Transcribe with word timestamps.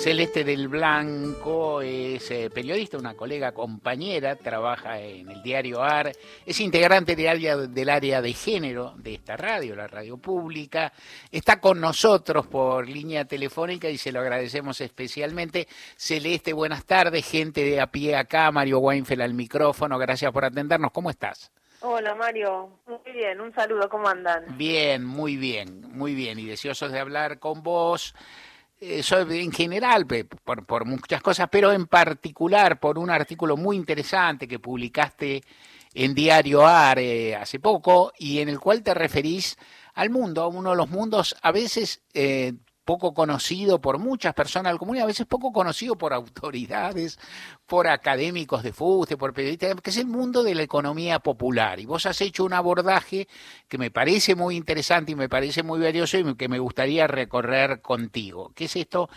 Celeste 0.00 0.44
del 0.44 0.68
Blanco 0.68 1.82
es 1.82 2.30
eh, 2.30 2.48
periodista, 2.48 2.96
una 2.96 3.12
colega 3.12 3.52
compañera, 3.52 4.34
trabaja 4.34 4.98
en 4.98 5.30
el 5.30 5.42
diario 5.42 5.82
AR, 5.82 6.10
es 6.46 6.58
integrante 6.60 7.14
del 7.14 7.28
área, 7.28 7.56
del 7.58 7.90
área 7.90 8.22
de 8.22 8.32
género 8.32 8.94
de 8.96 9.12
esta 9.12 9.36
radio, 9.36 9.76
la 9.76 9.88
radio 9.88 10.16
pública, 10.16 10.90
está 11.30 11.60
con 11.60 11.82
nosotros 11.82 12.46
por 12.46 12.88
línea 12.88 13.26
telefónica 13.26 13.90
y 13.90 13.98
se 13.98 14.10
lo 14.10 14.20
agradecemos 14.20 14.80
especialmente. 14.80 15.68
Celeste, 15.96 16.54
buenas 16.54 16.86
tardes, 16.86 17.30
gente 17.30 17.62
de 17.62 17.78
a 17.78 17.88
pie 17.88 18.16
acá, 18.16 18.50
Mario 18.50 18.78
Weinfeld 18.78 19.20
al 19.20 19.34
micrófono, 19.34 19.98
gracias 19.98 20.32
por 20.32 20.46
atendernos, 20.46 20.92
¿cómo 20.92 21.10
estás? 21.10 21.52
Hola 21.82 22.14
Mario, 22.14 22.70
muy 22.86 23.12
bien, 23.12 23.38
un 23.38 23.52
saludo, 23.52 23.86
¿cómo 23.90 24.08
andan? 24.08 24.56
Bien, 24.56 25.04
muy 25.04 25.36
bien, 25.36 25.82
muy 25.92 26.14
bien, 26.14 26.38
y 26.38 26.46
deseosos 26.46 26.90
de 26.90 27.00
hablar 27.00 27.38
con 27.38 27.62
vos. 27.62 28.14
Eh, 28.82 29.02
en 29.10 29.52
general, 29.52 30.06
por, 30.06 30.86
muchas 30.86 31.20
cosas, 31.20 31.48
pero 31.52 31.70
en 31.70 31.86
particular 31.86 32.80
por 32.80 32.98
un 32.98 33.10
artículo 33.10 33.58
muy 33.58 33.76
interesante 33.76 34.48
que 34.48 34.58
publicaste 34.58 35.42
en 35.92 36.14
Diario 36.14 36.66
AR 36.66 36.98
eh, 36.98 37.36
hace 37.36 37.60
poco 37.60 38.12
y 38.18 38.38
en 38.38 38.48
el 38.48 38.58
cual 38.58 38.82
te 38.82 38.94
referís 38.94 39.58
al 39.92 40.08
mundo, 40.08 40.42
a 40.42 40.48
uno 40.48 40.70
de 40.70 40.76
los 40.76 40.88
mundos 40.88 41.36
a 41.42 41.52
veces 41.52 42.00
eh, 42.14 42.54
poco 42.90 43.14
conocido 43.14 43.80
por 43.80 44.00
muchas 44.00 44.34
personas 44.34 44.72
del 44.72 44.80
común 44.80 44.96
y 44.96 44.98
a 44.98 45.06
veces 45.06 45.24
poco 45.24 45.52
conocido 45.52 45.96
por 45.96 46.12
autoridades, 46.12 47.20
por 47.64 47.86
académicos 47.86 48.64
de 48.64 48.72
fuste, 48.72 49.16
por 49.16 49.32
periodistas, 49.32 49.76
que 49.80 49.90
es 49.90 49.96
el 49.96 50.08
mundo 50.08 50.42
de 50.42 50.56
la 50.56 50.62
economía 50.62 51.20
popular. 51.20 51.78
Y 51.78 51.86
vos 51.86 52.04
has 52.06 52.20
hecho 52.20 52.42
un 52.42 52.52
abordaje 52.52 53.28
que 53.68 53.78
me 53.78 53.92
parece 53.92 54.34
muy 54.34 54.56
interesante 54.56 55.12
y 55.12 55.14
me 55.14 55.28
parece 55.28 55.62
muy 55.62 55.78
valioso 55.78 56.18
y 56.18 56.34
que 56.34 56.48
me 56.48 56.58
gustaría 56.58 57.06
recorrer 57.06 57.80
contigo. 57.80 58.50
¿Qué 58.56 58.64
es 58.64 58.74
esto? 58.74 59.08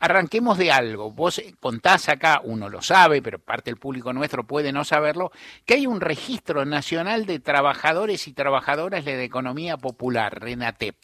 Arranquemos 0.00 0.58
de 0.58 0.72
algo. 0.72 1.12
Vos 1.12 1.40
contás 1.60 2.08
acá, 2.08 2.40
uno 2.42 2.68
lo 2.68 2.82
sabe, 2.82 3.22
pero 3.22 3.38
parte 3.38 3.70
del 3.70 3.78
público 3.78 4.12
nuestro 4.12 4.44
puede 4.48 4.72
no 4.72 4.84
saberlo, 4.84 5.30
que 5.64 5.74
hay 5.74 5.86
un 5.86 6.00
registro 6.00 6.64
nacional 6.64 7.24
de 7.24 7.38
trabajadores 7.38 8.26
y 8.26 8.32
trabajadoras 8.32 9.04
de 9.04 9.14
la 9.14 9.22
economía 9.22 9.76
popular, 9.76 10.40
RENATEP. 10.40 10.96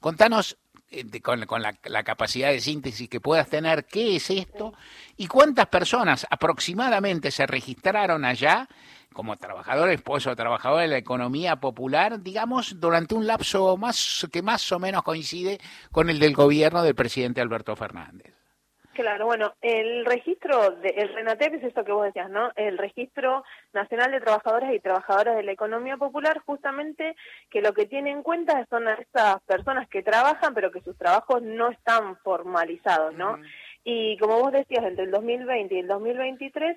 Contanos 0.00 0.56
eh, 0.90 1.20
con, 1.20 1.62
la, 1.62 2.02
capacidad 2.02 2.50
de 2.50 2.60
síntesis 2.60 3.08
que 3.08 3.20
puedas 3.20 3.48
tener, 3.48 3.84
qué 3.84 4.16
es 4.16 4.30
esto 4.30 4.74
y 5.16 5.26
cuántas 5.26 5.66
personas 5.66 6.26
aproximadamente 6.28 7.30
se 7.30 7.46
registraron 7.46 8.24
allá 8.24 8.68
como 9.12 9.36
trabajadores, 9.36 10.00
pues, 10.02 10.26
o 10.26 10.34
trabajadores 10.36 10.88
de 10.88 10.94
la 10.94 10.98
economía 10.98 11.56
popular, 11.56 12.22
digamos, 12.22 12.80
durante 12.80 13.14
un 13.14 13.26
lapso 13.26 13.76
más 13.76 14.26
que 14.32 14.42
más 14.42 14.70
o 14.72 14.78
menos 14.78 15.02
coincide 15.02 15.60
con 15.90 16.10
el 16.10 16.18
del 16.18 16.34
gobierno 16.34 16.82
del 16.82 16.94
presidente 16.94 17.40
Alberto 17.40 17.74
Fernández. 17.76 18.39
Claro, 19.00 19.24
bueno, 19.24 19.54
el 19.62 20.04
registro, 20.04 20.72
de, 20.72 20.90
el 20.90 21.14
RENATEP 21.14 21.54
es 21.54 21.64
esto 21.64 21.86
que 21.86 21.92
vos 21.92 22.04
decías, 22.04 22.28
¿no? 22.28 22.50
El 22.54 22.76
Registro 22.76 23.44
Nacional 23.72 24.10
de 24.10 24.20
Trabajadores 24.20 24.74
y 24.74 24.78
Trabajadoras 24.78 25.36
de 25.36 25.42
la 25.42 25.52
Economía 25.52 25.96
Popular, 25.96 26.42
justamente 26.44 27.16
que 27.48 27.62
lo 27.62 27.72
que 27.72 27.86
tiene 27.86 28.10
en 28.10 28.22
cuenta 28.22 28.66
son 28.68 28.88
a 28.88 28.94
estas 28.96 29.40
personas 29.44 29.88
que 29.88 30.02
trabajan, 30.02 30.52
pero 30.52 30.70
que 30.70 30.82
sus 30.82 30.98
trabajos 30.98 31.40
no 31.40 31.70
están 31.70 32.16
formalizados, 32.18 33.14
¿no? 33.14 33.38
Y 33.84 34.18
como 34.18 34.38
vos 34.38 34.52
decías, 34.52 34.84
entre 34.84 35.04
el 35.04 35.10
2020 35.10 35.74
y 35.74 35.78
el 35.78 35.86
2023, 35.86 36.76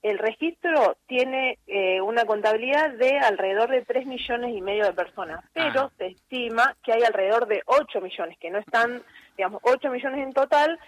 el 0.00 0.18
registro 0.18 0.96
tiene 1.06 1.58
eh, 1.66 2.00
una 2.00 2.24
contabilidad 2.24 2.92
de 2.92 3.18
alrededor 3.18 3.68
de 3.68 3.84
3 3.84 4.06
millones 4.06 4.56
y 4.56 4.62
medio 4.62 4.84
de 4.86 4.94
personas, 4.94 5.44
pero 5.52 5.90
se 5.98 6.06
estima 6.06 6.74
que 6.82 6.92
hay 6.92 7.02
alrededor 7.02 7.46
de 7.46 7.62
8 7.66 8.00
millones, 8.00 8.38
que 8.38 8.50
no 8.50 8.58
están, 8.58 9.02
digamos, 9.36 9.60
8 9.64 9.90
millones 9.90 10.24
en 10.24 10.32
total, 10.32 10.78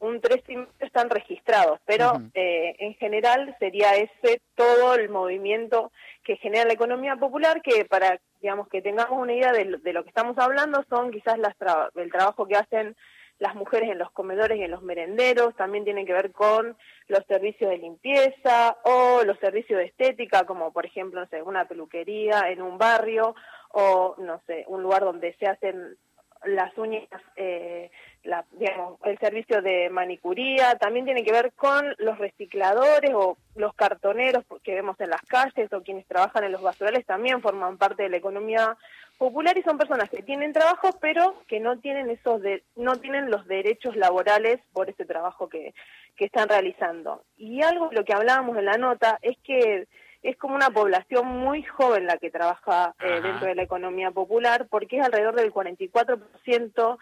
un 0.00 0.20
tres 0.20 0.42
están 0.80 1.10
registrados, 1.10 1.78
pero 1.84 2.20
eh, 2.34 2.74
en 2.78 2.94
general 2.94 3.54
sería 3.58 3.94
ese 3.94 4.40
todo 4.54 4.94
el 4.94 5.08
movimiento 5.10 5.92
que 6.24 6.36
genera 6.36 6.64
la 6.64 6.72
economía 6.72 7.16
popular, 7.16 7.62
que 7.62 7.84
para 7.84 8.18
digamos 8.40 8.68
que 8.68 8.82
tengamos 8.82 9.18
una 9.18 9.34
idea 9.34 9.52
de, 9.52 9.64
lo 9.64 10.02
que 10.02 10.08
estamos 10.08 10.36
hablando 10.38 10.82
son 10.88 11.10
quizás 11.10 11.38
las 11.38 11.54
el 11.94 12.10
trabajo 12.10 12.46
que 12.46 12.56
hacen 12.56 12.96
las 13.38 13.54
mujeres 13.54 13.90
en 13.90 13.98
los 13.98 14.10
comedores 14.10 14.58
y 14.58 14.62
en 14.62 14.70
los 14.70 14.82
merenderos, 14.82 15.56
también 15.56 15.84
tiene 15.84 16.04
que 16.04 16.12
ver 16.12 16.30
con 16.30 16.76
los 17.08 17.24
servicios 17.26 17.70
de 17.70 17.78
limpieza 17.78 18.76
o 18.84 19.22
los 19.24 19.38
servicios 19.38 19.78
de 19.78 19.86
estética, 19.86 20.44
como 20.44 20.72
por 20.72 20.84
ejemplo, 20.84 21.20
no 21.20 21.26
sé, 21.28 21.42
una 21.42 21.66
peluquería 21.66 22.50
en 22.50 22.60
un 22.60 22.76
barrio 22.76 23.34
o, 23.70 24.14
no 24.18 24.40
sé, 24.46 24.64
un 24.68 24.82
lugar 24.82 25.02
donde 25.02 25.34
se 25.38 25.46
hacen 25.46 25.96
las 26.44 26.76
uñas, 26.78 27.04
eh, 27.36 27.90
la, 28.24 28.44
digamos, 28.52 28.98
el 29.04 29.18
servicio 29.18 29.62
de 29.62 29.90
manicuría, 29.90 30.74
también 30.76 31.04
tiene 31.04 31.24
que 31.24 31.32
ver 31.32 31.52
con 31.52 31.94
los 31.98 32.18
recicladores 32.18 33.12
o 33.14 33.36
los 33.54 33.74
cartoneros 33.74 34.44
que 34.62 34.74
vemos 34.74 34.98
en 35.00 35.10
las 35.10 35.22
calles 35.22 35.72
o 35.72 35.82
quienes 35.82 36.06
trabajan 36.06 36.44
en 36.44 36.52
los 36.52 36.62
basurales 36.62 37.04
también 37.06 37.42
forman 37.42 37.78
parte 37.78 38.04
de 38.04 38.08
la 38.10 38.16
economía 38.16 38.76
popular 39.18 39.56
y 39.58 39.62
son 39.62 39.76
personas 39.76 40.08
que 40.08 40.22
tienen 40.22 40.54
trabajo 40.54 40.90
pero 40.98 41.34
que 41.46 41.60
no 41.60 41.78
tienen 41.78 42.08
esos 42.08 42.40
de, 42.40 42.62
no 42.74 42.96
tienen 42.96 43.30
los 43.30 43.46
derechos 43.46 43.94
laborales 43.96 44.60
por 44.72 44.88
ese 44.88 45.04
trabajo 45.04 45.48
que, 45.48 45.74
que 46.16 46.24
están 46.24 46.48
realizando. 46.48 47.22
Y 47.36 47.62
algo 47.62 47.88
de 47.88 47.96
lo 47.96 48.04
que 48.04 48.14
hablábamos 48.14 48.56
en 48.56 48.64
la 48.64 48.78
nota 48.78 49.18
es 49.22 49.36
que 49.44 49.86
es 50.22 50.36
como 50.36 50.54
una 50.54 50.70
población 50.70 51.26
muy 51.26 51.62
joven 51.62 52.06
la 52.06 52.18
que 52.18 52.30
trabaja 52.30 52.94
eh, 53.00 53.20
dentro 53.22 53.46
de 53.46 53.54
la 53.54 53.62
economía 53.62 54.10
popular, 54.10 54.66
porque 54.68 54.98
es 54.98 55.04
alrededor 55.04 55.34
del 55.34 55.52
44% 55.52 56.98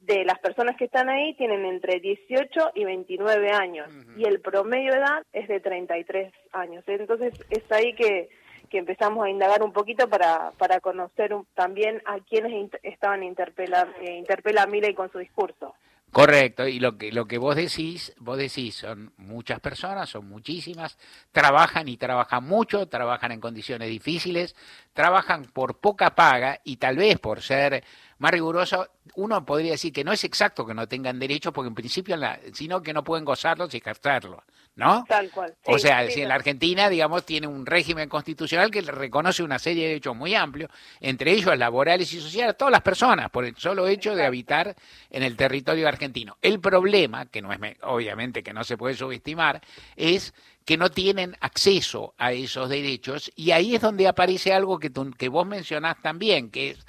de 0.00 0.24
las 0.24 0.38
personas 0.38 0.76
que 0.76 0.86
están 0.86 1.08
ahí 1.10 1.34
tienen 1.34 1.64
entre 1.66 2.00
18 2.00 2.70
y 2.74 2.84
29 2.84 3.50
años, 3.50 3.88
y 4.16 4.24
el 4.24 4.40
promedio 4.40 4.92
de 4.92 4.98
edad 4.98 5.26
es 5.32 5.46
de 5.48 5.60
33 5.60 6.32
años. 6.52 6.84
Entonces 6.86 7.34
es 7.50 7.70
ahí 7.70 7.94
que, 7.94 8.30
que 8.70 8.78
empezamos 8.78 9.24
a 9.24 9.30
indagar 9.30 9.62
un 9.62 9.72
poquito 9.72 10.08
para, 10.08 10.52
para 10.56 10.80
conocer 10.80 11.34
también 11.54 12.02
a 12.06 12.18
quienes 12.20 12.70
estaban 12.82 13.22
interpelar, 13.22 13.88
eh, 14.00 14.12
interpela 14.16 14.62
a 14.62 14.66
Miley 14.66 14.94
con 14.94 15.10
su 15.12 15.18
discurso. 15.18 15.74
Correcto, 16.12 16.66
y 16.66 16.80
lo 16.80 16.98
que, 16.98 17.12
lo 17.12 17.26
que 17.26 17.38
vos 17.38 17.54
decís, 17.54 18.12
vos 18.18 18.36
decís, 18.36 18.74
son 18.74 19.12
muchas 19.16 19.60
personas, 19.60 20.08
son 20.10 20.28
muchísimas, 20.28 20.98
trabajan 21.30 21.86
y 21.86 21.96
trabajan 21.98 22.42
mucho, 22.44 22.88
trabajan 22.88 23.30
en 23.30 23.40
condiciones 23.40 23.88
difíciles, 23.88 24.56
trabajan 24.92 25.44
por 25.44 25.78
poca 25.78 26.16
paga 26.16 26.60
y 26.64 26.78
tal 26.78 26.96
vez 26.96 27.20
por 27.20 27.42
ser 27.42 27.84
más 28.20 28.32
riguroso, 28.32 28.86
uno 29.14 29.44
podría 29.46 29.72
decir 29.72 29.94
que 29.94 30.04
no 30.04 30.12
es 30.12 30.24
exacto 30.24 30.66
que 30.66 30.74
no 30.74 30.86
tengan 30.86 31.18
derechos, 31.18 31.54
porque 31.54 31.68
en 31.68 31.74
principio, 31.74 32.16
sino 32.52 32.82
que 32.82 32.92
no 32.92 33.02
pueden 33.02 33.24
gozarlos 33.24 33.72
y 33.72 33.78
ejercerlos, 33.78 34.44
¿no? 34.76 35.06
Tal 35.08 35.30
cual. 35.30 35.56
o 35.64 35.78
sea, 35.78 36.06
si 36.10 36.20
en 36.20 36.28
la 36.28 36.34
Argentina, 36.34 36.90
digamos, 36.90 37.24
tiene 37.24 37.46
un 37.46 37.64
régimen 37.64 38.10
constitucional 38.10 38.70
que 38.70 38.82
reconoce 38.82 39.42
una 39.42 39.58
serie 39.58 39.84
de 39.84 39.88
derechos 39.88 40.14
muy 40.14 40.34
amplios, 40.34 40.70
entre 41.00 41.32
ellos 41.32 41.56
laborales 41.56 42.12
y 42.12 42.20
sociales, 42.20 42.50
a 42.50 42.56
todas 42.58 42.72
las 42.72 42.82
personas, 42.82 43.30
por 43.30 43.46
el 43.46 43.56
solo 43.56 43.86
hecho 43.88 44.14
de 44.14 44.26
habitar 44.26 44.76
en 45.08 45.22
el 45.22 45.34
territorio 45.34 45.88
argentino. 45.88 46.36
El 46.42 46.60
problema, 46.60 47.24
que 47.24 47.40
no 47.40 47.54
es, 47.54 47.58
obviamente, 47.80 48.42
que 48.42 48.52
no 48.52 48.64
se 48.64 48.76
puede 48.76 48.96
subestimar, 48.96 49.62
es 49.96 50.34
que 50.66 50.76
no 50.76 50.90
tienen 50.90 51.38
acceso 51.40 52.12
a 52.18 52.32
esos 52.32 52.68
derechos, 52.68 53.32
y 53.34 53.52
ahí 53.52 53.76
es 53.76 53.80
donde 53.80 54.06
aparece 54.06 54.52
algo 54.52 54.78
que, 54.78 54.92
que 55.16 55.28
vos 55.30 55.46
mencionás 55.46 56.02
también, 56.02 56.50
que 56.50 56.72
es 56.72 56.86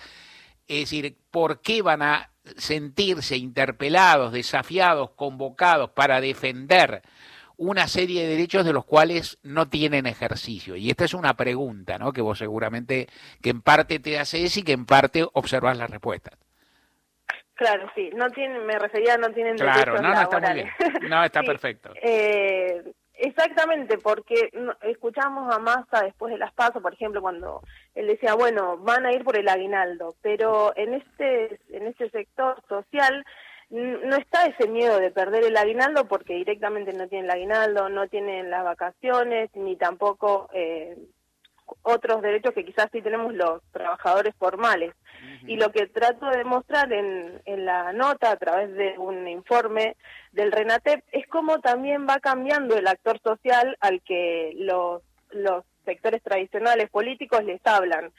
es 0.72 0.90
decir, 0.90 1.18
¿por 1.30 1.62
qué 1.62 1.82
van 1.82 2.02
a 2.02 2.32
sentirse 2.58 3.38
interpelados, 3.38 4.32
desafiados, 4.32 5.12
convocados 5.12 5.92
para 5.92 6.22
defender 6.22 7.02
una 7.58 7.88
serie 7.88 8.24
de 8.24 8.30
derechos 8.30 8.66
de 8.66 8.74
los 8.74 8.86
cuales 8.86 9.38
no 9.44 9.68
tienen 9.68 10.06
ejercicio? 10.06 10.76
Y 10.76 10.90
esta 10.90 11.06
es 11.06 11.14
una 11.14 11.36
pregunta, 11.36 11.98
¿no? 11.98 12.14
Que 12.14 12.22
vos 12.22 12.38
seguramente, 12.38 13.08
que 13.42 13.50
en 13.50 13.62
parte 13.62 14.00
te 14.00 14.18
haces 14.18 14.56
y 14.58 14.64
que 14.64 14.72
en 14.72 14.86
parte 14.86 15.28
observas 15.34 15.78
las 15.78 15.90
respuestas. 15.90 16.38
Claro, 17.54 17.92
sí, 17.94 18.10
no 18.16 18.28
tienen, 18.30 18.66
me 18.66 18.80
refería 18.80 19.16
a 19.16 19.18
no 19.18 19.32
tienen 19.34 19.56
claro, 19.56 20.02
no, 20.02 20.14
no, 20.14 20.22
está 20.22 20.40
muy 20.40 20.54
bien. 20.54 20.70
No, 21.08 21.24
está 21.24 21.44
perfecto. 21.44 21.94
Eh, 22.02 22.82
Exactamente, 23.24 24.00
porque 24.00 24.50
escuchamos 24.82 25.54
a 25.54 25.60
Massa 25.60 26.02
después 26.04 26.34
de 26.34 26.40
las 26.40 26.52
pasos, 26.54 26.82
por 26.82 26.92
ejemplo, 26.92 27.22
cuando 27.22 27.62
él 27.94 28.08
decía, 28.08 28.34
bueno, 28.34 28.80
van 28.80 29.06
a 29.06 29.14
ir 29.14 29.24
por 29.24 29.38
el 29.38 29.48
aguinaldo, 29.48 30.16
pero 30.24 30.76
en 30.76 30.96
este, 30.96 31.60
en 31.70 31.86
este 31.86 32.10
sector 32.10 32.64
social 32.68 33.24
no 33.70 34.16
está 34.16 34.48
ese 34.48 34.68
miedo 34.68 35.00
de 35.00 35.12
perder 35.12 35.44
el 35.44 35.56
aguinaldo 35.56 36.08
porque 36.08 36.34
directamente 36.34 36.94
no 36.94 37.08
tienen 37.08 37.26
el 37.26 37.32
aguinaldo, 37.32 37.90
no 37.90 38.08
tienen 38.08 38.50
las 38.50 38.64
vacaciones, 38.64 39.52
ni 39.54 39.76
tampoco 39.76 40.50
eh, 40.52 40.98
otros 41.82 42.22
derechos 42.22 42.54
que 42.54 42.66
quizás 42.66 42.88
sí 42.92 43.02
tenemos 43.02 43.34
los 43.34 43.62
trabajadores 43.72 44.36
formales. 44.38 44.94
Y 45.46 45.56
lo 45.56 45.72
que 45.72 45.88
trato 45.88 46.28
de 46.28 46.38
demostrar 46.38 46.92
en, 46.94 47.42
en 47.46 47.66
la 47.66 47.94
nota 47.94 48.32
a 48.32 48.38
través 48.38 48.74
de 48.74 48.98
un 48.98 49.28
informe 49.28 49.96
del 50.32 50.52
RENATEP 50.52 51.04
es 51.12 51.28
cómo 51.28 51.60
también 51.60 52.08
va 52.08 52.20
cambiando 52.20 52.76
el 52.76 52.88
actor 52.88 53.20
social 53.22 53.78
al 53.80 54.02
que 54.02 54.54
los, 54.56 55.02
los 55.32 55.64
sectores 55.86 56.22
tradicionales 56.22 56.90
políticos 56.90 57.44
les 57.44 57.62
hablan. 57.66 58.12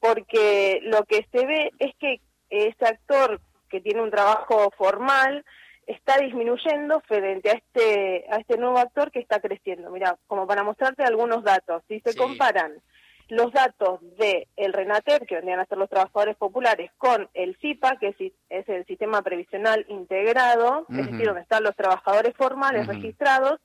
Porque 0.00 0.80
lo 0.82 1.04
que 1.04 1.26
se 1.32 1.46
ve 1.46 1.70
es 1.78 1.94
que 1.98 2.20
ese 2.50 2.84
actor 2.84 3.40
que 3.68 3.80
tiene 3.80 4.02
un 4.02 4.10
trabajo 4.10 4.70
formal 4.76 5.44
está 5.86 6.18
disminuyendo 6.18 7.00
frente 7.00 7.50
a 7.50 7.52
este, 7.54 8.26
a 8.30 8.36
este 8.38 8.56
nuevo 8.56 8.78
actor 8.78 9.10
que 9.10 9.20
está 9.20 9.40
creciendo. 9.40 9.90
Mira, 9.90 10.16
como 10.26 10.46
para 10.46 10.64
mostrarte 10.64 11.04
algunos 11.04 11.44
datos, 11.44 11.82
si 11.88 12.00
se 12.00 12.16
comparan 12.16 12.74
los 13.28 13.52
datos 13.52 14.00
de 14.18 14.48
el 14.56 14.72
RENATER, 14.72 15.26
que 15.26 15.36
vendrían 15.36 15.60
a 15.60 15.66
ser 15.66 15.78
los 15.78 15.90
trabajadores 15.90 16.36
populares, 16.36 16.90
con 16.98 17.28
el 17.34 17.56
CIPA, 17.56 17.98
que 17.98 18.14
es, 18.48 18.68
el 18.68 18.86
Sistema 18.86 19.22
Previsional 19.22 19.84
Integrado, 19.88 20.86
es 20.88 21.10
decir, 21.10 21.26
donde 21.26 21.42
están 21.42 21.62
los 21.62 21.76
trabajadores 21.76 22.34
formales 22.36 22.86
registrados, 22.86 23.60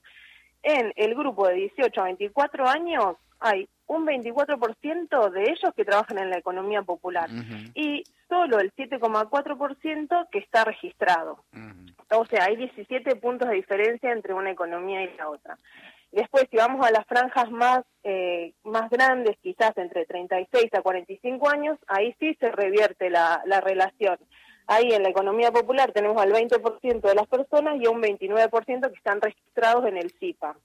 en 0.63 0.93
el 0.95 1.15
grupo 1.15 1.47
de 1.47 1.55
18 1.55 2.01
a 2.01 2.05
24 2.05 2.67
años 2.67 3.15
hay 3.39 3.67
un 3.87 4.05
24% 4.05 5.31
de 5.31 5.41
ellos 5.43 5.73
que 5.75 5.83
trabajan 5.83 6.19
en 6.19 6.29
la 6.29 6.37
economía 6.37 6.83
popular 6.83 7.29
y 7.73 8.03
solo 8.29 8.59
el 8.59 8.71
7,4% 8.75 10.27
que 10.31 10.39
está 10.39 10.63
registrado. 10.63 11.43
O 12.11 12.25
sea, 12.25 12.45
hay 12.45 12.55
17 12.57 13.15
puntos 13.15 13.49
de 13.49 13.55
diferencia 13.55 14.11
entre 14.11 14.33
una 14.33 14.51
economía 14.51 15.03
y 15.03 15.15
la 15.17 15.29
otra. 15.29 15.57
Después, 16.11 16.45
si 16.51 16.57
vamos 16.57 16.85
a 16.85 16.91
las 16.91 17.05
franjas 17.05 17.49
más, 17.51 17.85
eh, 18.03 18.53
más 18.63 18.89
grandes, 18.89 19.37
quizás 19.41 19.71
entre 19.77 20.05
36 20.05 20.73
a 20.73 20.81
45 20.81 21.49
años, 21.49 21.77
ahí 21.87 22.13
sí 22.19 22.35
se 22.39 22.51
revierte 22.51 23.09
la, 23.09 23.41
la 23.45 23.61
relación. 23.61 24.17
Ahí 24.67 24.93
en 24.93 25.03
la 25.03 25.09
economía 25.09 25.51
popular 25.51 25.91
tenemos 25.91 26.21
al 26.21 26.31
20% 26.31 27.01
de 27.01 27.15
las 27.15 27.27
personas 27.27 27.75
y 27.81 27.87
un 27.87 28.01
29% 28.01 28.89
que 28.89 28.95
están 28.95 29.19
registrados 29.19 29.85
en 29.85 29.97
el 29.97 30.11
CIPA. 30.11 30.55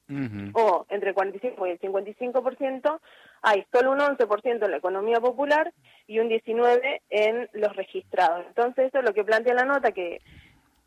O 0.52 0.86
entre 0.90 1.08
el 1.08 1.14
45 1.14 1.66
y 1.66 1.70
el 1.70 1.80
55% 1.80 3.00
hay 3.42 3.66
solo 3.72 3.92
un 3.92 3.98
11% 3.98 4.64
en 4.64 4.70
la 4.70 4.76
economía 4.76 5.20
popular 5.20 5.72
y 6.06 6.18
un 6.18 6.28
19% 6.28 7.00
en 7.10 7.48
los 7.54 7.74
registrados. 7.74 8.44
Entonces 8.46 8.86
eso 8.86 8.98
es 8.98 9.04
lo 9.04 9.14
que 9.14 9.24
plantea 9.24 9.54
la 9.54 9.64
nota, 9.64 9.90
que, 9.92 10.20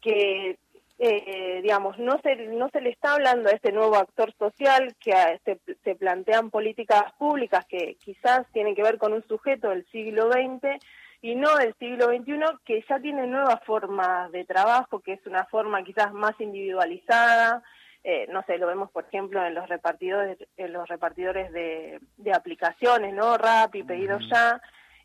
que 0.01 0.57
eh, 1.01 1.61
digamos, 1.61 1.97
no 1.97 2.19
se, 2.21 2.35
no 2.35 2.69
se 2.69 2.81
le 2.81 2.89
está 2.89 3.13
hablando 3.13 3.49
a 3.49 3.53
este 3.53 3.71
nuevo 3.71 3.95
actor 3.95 4.33
social, 4.37 4.95
que 4.99 5.13
se, 5.45 5.59
se 5.83 5.95
plantean 5.95 6.49
políticas 6.49 7.13
públicas 7.17 7.65
que 7.69 7.95
quizás 8.03 8.45
tienen 8.51 8.75
que 8.75 8.83
ver 8.83 8.97
con 8.97 9.13
un 9.13 9.25
sujeto 9.25 9.69
del 9.69 9.85
siglo 9.91 10.29
XX, 10.29 10.77
y 11.21 11.35
no 11.35 11.55
del 11.57 11.73
siglo 11.75 12.07
XXI, 12.07 12.39
que 12.65 12.83
ya 12.87 12.99
tiene 12.99 13.27
nuevas 13.27 13.61
formas 13.65 14.31
de 14.31 14.45
trabajo, 14.45 14.99
que 14.99 15.13
es 15.13 15.25
una 15.25 15.45
forma 15.45 15.83
quizás 15.83 16.13
más 16.13 16.39
individualizada, 16.39 17.61
eh, 18.03 18.27
no 18.31 18.41
sé, 18.43 18.57
lo 18.57 18.67
vemos 18.67 18.89
por 18.91 19.05
ejemplo 19.05 19.45
en 19.45 19.53
los 19.53 19.67
repartidores, 19.67 20.37
en 20.55 20.71
los 20.71 20.87
repartidores 20.87 21.51
de, 21.51 21.99
aplicaciones, 22.33 23.13
¿no? 23.13 23.37
Rappi, 23.37 23.83
pedido 23.83 24.17
ya, 24.31 24.61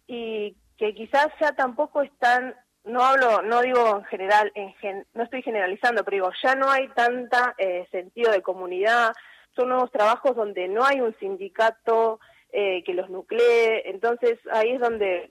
y 0.06 0.56
que 0.76 0.94
quizás 0.94 1.28
ya 1.40 1.52
tampoco 1.52 2.02
están, 2.02 2.54
no 2.84 3.02
hablo, 3.02 3.42
no 3.42 3.62
digo 3.62 3.98
en 3.98 4.04
general, 4.04 4.52
en 4.54 5.06
no 5.14 5.24
estoy 5.24 5.42
generalizando, 5.42 6.04
pero 6.04 6.16
digo, 6.16 6.30
ya 6.42 6.54
no 6.54 6.70
hay 6.70 6.88
tanta 6.88 7.54
eh, 7.58 7.86
sentido 7.90 8.30
de 8.30 8.42
comunidad, 8.42 9.12
son 9.56 9.70
nuevos 9.70 9.90
trabajos 9.90 10.36
donde 10.36 10.68
no 10.68 10.84
hay 10.84 11.00
un 11.00 11.16
sindicato 11.18 12.20
eh, 12.52 12.82
que 12.84 12.94
los 12.94 13.08
nuclee, 13.08 13.82
entonces 13.86 14.38
ahí 14.52 14.72
es 14.72 14.80
donde 14.80 15.30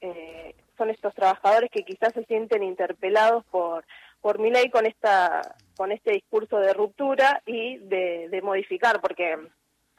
eh, 0.00 0.54
son 0.76 0.90
estos 0.90 1.14
trabajadores 1.14 1.70
que 1.70 1.84
quizás 1.84 2.12
se 2.12 2.24
sienten 2.24 2.62
interpelados 2.62 3.44
por 3.46 3.84
por 4.20 4.38
mi 4.38 4.50
ley 4.50 4.70
con 4.70 4.86
esta 4.86 5.56
con 5.76 5.90
este 5.90 6.12
discurso 6.12 6.58
de 6.60 6.72
ruptura 6.72 7.42
y 7.44 7.78
de, 7.78 8.28
de 8.30 8.42
modificar 8.42 9.00
porque 9.00 9.36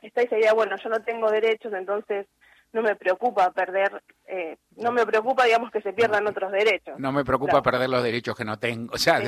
está 0.01 0.21
esa 0.21 0.37
idea 0.37 0.53
bueno 0.53 0.77
yo 0.81 0.89
no 0.89 1.03
tengo 1.03 1.29
derechos 1.29 1.73
entonces 1.73 2.25
no 2.73 2.81
me 2.81 2.95
preocupa 2.95 3.51
perder, 3.51 4.03
eh, 4.27 4.57
no 4.77 4.91
me 4.91 5.05
preocupa, 5.05 5.45
digamos, 5.45 5.69
que 5.69 5.79
se 5.81 5.93
pierdan 5.93 6.25
otros 6.25 6.51
derechos. 6.51 6.99
No 6.99 7.11
me 7.11 7.23
preocupa 7.23 7.61
perder 7.61 7.87
los 7.87 8.03
derechos 8.03 8.35
que 8.35 8.43
no 8.43 8.57
tengo. 8.57 8.93
O 8.93 8.97
sea, 8.97 9.21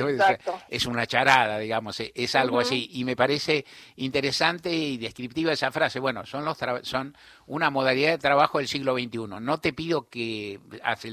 es 0.68 0.86
una 0.86 1.06
charada, 1.06 1.58
digamos, 1.58 2.00
e, 2.00 2.12
es 2.14 2.34
algo 2.34 2.58
así. 2.58 2.88
Y 2.92 3.04
me 3.04 3.14
parece 3.14 3.64
interesante 3.96 4.70
y 4.70 4.96
descriptiva 4.96 5.52
esa 5.52 5.70
frase. 5.70 6.00
Bueno, 6.00 6.24
son 6.26 6.44
los 6.44 6.58
son 6.82 7.16
una 7.46 7.70
modalidad 7.70 8.10
de 8.10 8.18
trabajo 8.18 8.58
del 8.58 8.66
siglo 8.66 8.94
XXI. 8.94 9.40
No 9.40 9.58
te 9.58 9.72
pido 9.72 10.08
que, 10.08 10.58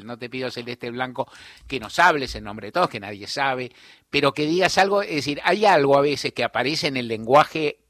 no 0.04 0.18
te 0.18 0.30
pido 0.30 0.50
Celeste 0.50 0.90
Blanco 0.90 1.28
que 1.68 1.80
nos 1.80 2.00
hables 2.00 2.34
en 2.36 2.46
nombre 2.46 2.68
de 2.68 2.72
todos, 2.72 2.90
que 2.90 3.00
nadie 3.00 3.28
sabe, 3.28 3.72
pero 4.10 4.32
que 4.32 4.46
digas 4.46 4.78
algo, 4.78 5.02
es 5.02 5.16
decir, 5.16 5.40
hay 5.44 5.66
algo 5.66 5.98
a 5.98 6.02
veces 6.02 6.34
que 6.34 6.44
aparece 6.44 6.88
en 6.88 6.98
el 6.98 7.08
lenguaje 7.08 7.83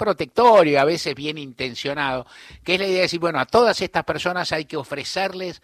protectorio, 0.00 0.80
a 0.80 0.84
veces 0.84 1.14
bien 1.14 1.36
intencionado, 1.36 2.26
que 2.64 2.74
es 2.74 2.80
la 2.80 2.86
idea 2.86 2.96
de 2.96 3.02
decir, 3.02 3.20
bueno, 3.20 3.38
a 3.38 3.44
todas 3.44 3.82
estas 3.82 4.04
personas 4.04 4.50
hay 4.50 4.64
que 4.64 4.78
ofrecerles 4.78 5.60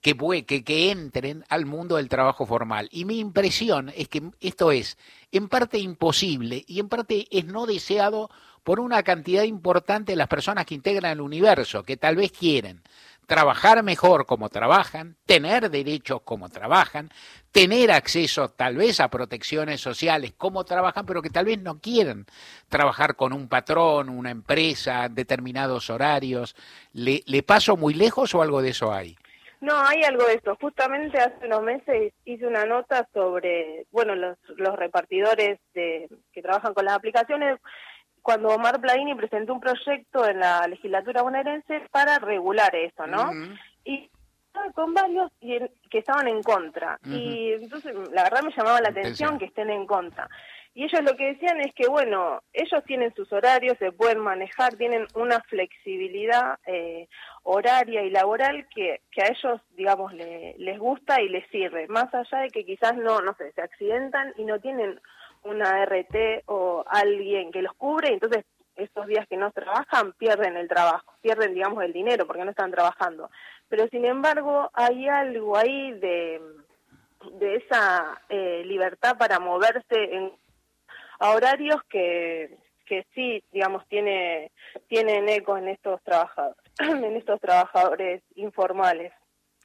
que, 0.00 0.16
que, 0.46 0.62
que, 0.62 0.90
entren 0.90 1.44
al 1.48 1.66
mundo 1.66 1.96
del 1.96 2.08
trabajo 2.08 2.46
formal. 2.46 2.88
Y 2.92 3.04
mi 3.04 3.18
impresión 3.18 3.92
es 3.96 4.08
que 4.08 4.22
esto 4.40 4.70
es 4.70 4.96
en 5.32 5.48
parte 5.48 5.78
imposible 5.78 6.64
y 6.66 6.78
en 6.78 6.88
parte 6.88 7.26
es 7.30 7.44
no 7.44 7.66
deseado 7.66 8.30
por 8.62 8.78
una 8.78 9.02
cantidad 9.02 9.42
importante 9.42 10.12
de 10.12 10.16
las 10.16 10.28
personas 10.28 10.64
que 10.64 10.76
integran 10.76 11.12
el 11.12 11.20
universo, 11.20 11.82
que 11.82 11.96
tal 11.96 12.14
vez 12.14 12.30
quieren 12.30 12.82
trabajar 13.32 13.82
mejor 13.82 14.26
como 14.26 14.50
trabajan, 14.50 15.16
tener 15.24 15.70
derechos 15.70 16.20
como 16.20 16.50
trabajan, 16.50 17.08
tener 17.50 17.90
acceso 17.90 18.50
tal 18.50 18.76
vez 18.76 19.00
a 19.00 19.08
protecciones 19.08 19.80
sociales 19.80 20.34
como 20.36 20.64
trabajan, 20.66 21.06
pero 21.06 21.22
que 21.22 21.30
tal 21.30 21.46
vez 21.46 21.58
no 21.58 21.80
quieren 21.80 22.26
trabajar 22.68 23.16
con 23.16 23.32
un 23.32 23.48
patrón, 23.48 24.10
una 24.10 24.30
empresa, 24.30 25.08
determinados 25.08 25.88
horarios. 25.88 26.54
¿Le, 26.92 27.22
le 27.24 27.42
paso 27.42 27.78
muy 27.78 27.94
lejos 27.94 28.34
o 28.34 28.42
algo 28.42 28.60
de 28.60 28.68
eso 28.68 28.92
hay? 28.92 29.16
No, 29.62 29.80
hay 29.80 30.02
algo 30.02 30.26
de 30.26 30.34
eso. 30.34 30.54
Justamente 30.60 31.16
hace 31.16 31.46
unos 31.46 31.62
meses 31.62 32.12
hice 32.26 32.46
una 32.46 32.66
nota 32.66 33.08
sobre, 33.14 33.86
bueno, 33.92 34.14
los, 34.14 34.36
los 34.56 34.76
repartidores 34.76 35.58
de, 35.72 36.06
que 36.34 36.42
trabajan 36.42 36.74
con 36.74 36.84
las 36.84 36.96
aplicaciones 36.96 37.58
cuando 38.22 38.48
Omar 38.48 38.80
Plaini 38.80 39.14
presentó 39.14 39.52
un 39.52 39.60
proyecto 39.60 40.26
en 40.26 40.38
la 40.38 40.66
legislatura 40.68 41.22
bonaerense 41.22 41.82
para 41.90 42.18
regular 42.18 42.74
eso, 42.74 43.06
¿no? 43.06 43.30
Y 43.84 44.08
con 44.74 44.94
varios 44.94 45.30
que 45.40 45.98
estaban 45.98 46.28
en 46.28 46.42
contra. 46.42 46.98
Y 47.04 47.52
entonces, 47.52 47.94
la 48.12 48.24
verdad 48.24 48.42
me 48.42 48.54
llamaba 48.56 48.80
la 48.80 48.90
atención 48.90 49.38
que 49.38 49.46
estén 49.46 49.70
en 49.70 49.86
contra. 49.86 50.28
Y 50.74 50.84
ellos 50.84 51.02
lo 51.02 51.16
que 51.16 51.34
decían 51.34 51.60
es 51.60 51.74
que, 51.74 51.86
bueno, 51.86 52.42
ellos 52.54 52.82
tienen 52.86 53.14
sus 53.14 53.30
horarios, 53.30 53.76
se 53.78 53.92
pueden 53.92 54.20
manejar, 54.20 54.74
tienen 54.76 55.06
una 55.14 55.40
flexibilidad 55.42 56.58
eh, 56.66 57.08
horaria 57.42 58.02
y 58.02 58.10
laboral 58.10 58.66
que, 58.74 59.02
que 59.10 59.22
a 59.22 59.26
ellos, 59.26 59.60
digamos, 59.76 60.14
les 60.14 60.78
gusta 60.78 61.20
y 61.20 61.28
les 61.28 61.46
sirve. 61.50 61.88
Más 61.88 62.12
allá 62.14 62.38
de 62.38 62.48
que 62.48 62.64
quizás 62.64 62.96
no, 62.96 63.20
no 63.20 63.34
sé, 63.34 63.52
se 63.52 63.60
accidentan 63.60 64.32
y 64.38 64.44
no 64.44 64.60
tienen 64.60 64.98
una 65.44 65.84
RT 65.84 66.44
o 66.46 66.84
alguien 66.86 67.50
que 67.50 67.62
los 67.62 67.74
cubre, 67.74 68.10
y 68.10 68.14
entonces 68.14 68.44
esos 68.76 69.06
días 69.06 69.26
que 69.28 69.36
no 69.36 69.50
trabajan 69.50 70.12
pierden 70.12 70.56
el 70.56 70.68
trabajo, 70.68 71.14
pierden, 71.20 71.54
digamos, 71.54 71.82
el 71.84 71.92
dinero 71.92 72.26
porque 72.26 72.44
no 72.44 72.50
están 72.50 72.70
trabajando. 72.70 73.30
Pero 73.68 73.86
sin 73.88 74.04
embargo, 74.04 74.70
hay 74.72 75.08
algo 75.08 75.56
ahí 75.56 75.92
de, 75.92 76.40
de 77.38 77.56
esa 77.56 78.20
eh, 78.28 78.62
libertad 78.64 79.16
para 79.18 79.38
moverse 79.38 79.84
en, 79.90 80.32
a 81.18 81.30
horarios 81.30 81.82
que, 81.88 82.58
que 82.86 83.06
sí, 83.14 83.42
digamos, 83.52 83.86
tiene, 83.88 84.50
tienen 84.88 85.28
eco 85.28 85.56
en 85.56 85.68
estos 85.68 86.02
trabajadores, 86.02 86.62
en 86.78 87.16
estos 87.16 87.40
trabajadores 87.40 88.22
informales. 88.34 89.12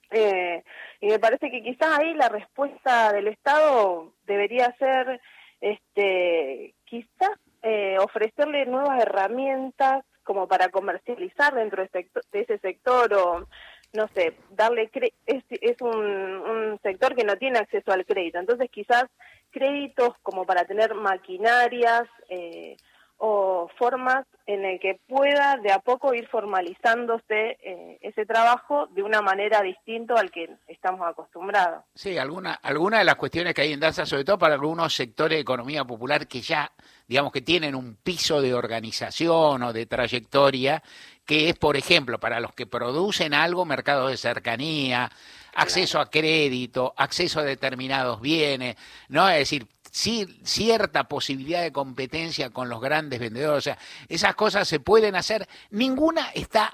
Eh, 0.10 0.64
y 1.02 1.08
me 1.08 1.20
parece 1.20 1.52
que 1.52 1.62
quizás 1.62 2.00
ahí 2.00 2.14
la 2.14 2.30
respuesta 2.30 3.12
del 3.12 3.28
Estado 3.28 4.14
debería 4.26 4.74
ser 4.80 5.20
este, 5.62 6.74
quizás 6.86 7.32
eh, 7.64 7.98
ofrecerle 8.00 8.66
nuevas 8.66 9.02
herramientas 9.02 10.06
como 10.24 10.48
para 10.48 10.70
comercializar 10.70 11.56
dentro 11.56 11.84
de, 11.84 12.10
ese 12.34 12.58
sector 12.60 13.14
o 13.14 13.48
no 13.94 14.08
sé, 14.10 14.34
darle 14.50 14.92
es, 15.26 15.44
es 15.50 15.82
un, 15.82 15.96
un, 15.96 16.80
sector 16.84 17.16
que 17.16 17.24
no 17.24 17.38
tiene 17.38 17.60
acceso 17.60 17.92
al 17.92 18.06
crédito, 18.06 18.38
entonces 18.38 18.70
quizás 18.70 19.06
créditos 19.50 20.14
como 20.22 20.46
para 20.46 20.66
tener 20.66 20.94
maquinarias 20.94 22.04
eh, 22.30 22.76
o 23.18 23.70
formas 23.78 24.26
en 24.46 24.64
el 24.64 24.80
que 24.80 25.00
pueda 25.08 25.58
de 25.58 25.72
a 25.72 25.80
poco 25.80 26.14
ir 26.14 26.28
formalizándose 26.28 27.58
eh, 27.62 27.98
ese 28.02 28.26
trabajo 28.26 28.88
de 28.88 29.04
una 29.04 29.22
manera 29.22 29.62
distinta 29.62 30.14
al 30.16 30.32
que 30.32 30.50
estamos 30.68 31.02
acostumbrados. 31.06 31.84
Sí, 31.96 32.18
alguna, 32.18 32.54
alguna 32.54 33.00
de 33.00 33.06
las 33.06 33.16
cuestiones 33.16 33.54
que 33.54 33.62
hay 33.62 33.74
en 33.74 33.80
danza, 33.80 34.06
sobre 34.06 34.24
todo 34.24 34.38
para 34.38 34.54
algunos 34.54 34.94
sectores 34.94 35.38
de 35.38 35.42
economía 35.42 35.84
popular 35.84 36.28
que 36.28 36.42
ya, 36.42 36.72
digamos 37.08 37.32
que 37.32 37.42
tienen 37.42 37.76
un 37.76 37.96
piso 37.96 38.42
de 38.42 38.54
organización 38.54 39.64
o 39.64 39.74
de 39.74 39.86
trayectoria, 39.86 40.82
que 41.26 41.50
es, 41.50 41.56
por 41.56 41.76
ejemplo, 41.76 42.20
para 42.20 42.40
los 42.40 42.54
que 42.54 42.68
producen 42.68 43.34
algo, 43.34 43.66
mercado 43.66 44.08
de 44.08 44.16
cercanía, 44.16 45.12
acceso 45.56 46.00
a 46.00 46.10
crédito, 46.10 46.94
acceso 46.96 47.40
a 47.40 47.44
determinados 47.44 48.22
bienes, 48.22 48.78
¿no? 49.10 49.28
Es 49.28 49.40
decir, 49.40 49.68
cierta 49.98 51.08
posibilidad 51.08 51.62
de 51.62 51.72
competencia 51.72 52.50
con 52.52 52.70
los 52.70 52.82
grandes 52.82 53.20
vendedores. 53.20 53.58
O 53.58 53.62
sea, 53.62 53.78
esas 54.08 54.36
cosas 54.36 54.68
se 54.68 54.80
pueden 54.80 55.16
hacer. 55.16 55.48
Ninguna 55.72 56.30
está, 56.30 56.74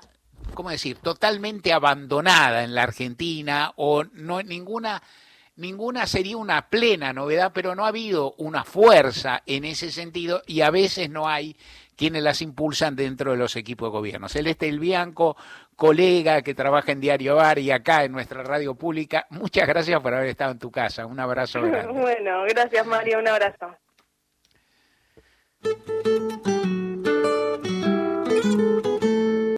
¿cómo 0.53 0.69
decir?, 0.69 0.97
totalmente 0.97 1.73
abandonada 1.73 2.63
en 2.63 2.75
la 2.75 2.83
Argentina 2.83 3.73
o 3.77 4.03
no 4.03 4.43
ninguna 4.43 5.01
ninguna 5.55 6.07
sería 6.07 6.37
una 6.37 6.69
plena 6.69 7.13
novedad, 7.13 7.51
pero 7.53 7.75
no 7.75 7.85
ha 7.85 7.89
habido 7.89 8.33
una 8.37 8.63
fuerza 8.63 9.43
en 9.45 9.65
ese 9.65 9.91
sentido 9.91 10.41
y 10.47 10.61
a 10.61 10.69
veces 10.69 11.09
no 11.09 11.27
hay 11.27 11.55
quienes 11.95 12.23
las 12.23 12.41
impulsan 12.41 12.95
dentro 12.95 13.31
de 13.31 13.37
los 13.37 13.55
equipos 13.55 13.87
de 13.87 13.91
gobierno. 13.91 14.27
Celeste 14.27 14.67
El 14.67 14.79
Bianco, 14.79 15.37
colega 15.75 16.41
que 16.41 16.55
trabaja 16.55 16.91
en 16.91 16.99
Diario 16.99 17.35
Bar 17.35 17.59
y 17.59 17.71
acá 17.71 18.03
en 18.03 18.11
nuestra 18.11 18.43
radio 18.43 18.75
pública, 18.75 19.27
muchas 19.29 19.67
gracias 19.67 20.01
por 20.01 20.13
haber 20.13 20.29
estado 20.29 20.51
en 20.51 20.59
tu 20.59 20.71
casa. 20.71 21.05
Un 21.05 21.19
abrazo 21.19 21.61
grande. 21.63 21.91
bueno, 21.93 22.43
gracias 22.49 22.85
Mario, 22.85 23.19
un 23.19 23.27
abrazo. 23.27 23.77